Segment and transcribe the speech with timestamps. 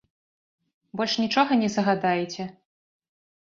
[1.01, 2.43] Больш нічога не загадаеце?